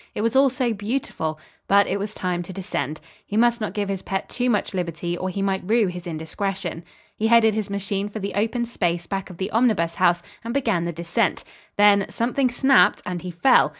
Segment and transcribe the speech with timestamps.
[0.15, 2.99] It was all so beautiful, but it was time to descend.
[3.23, 6.83] He must not give his pet too much liberty, or he might rue his indiscretion.
[7.15, 10.85] He headed his machine for the open space back of the Omnibus House, and began
[10.85, 11.43] the descent.
[11.77, 13.69] Then, something snapped, and he fell.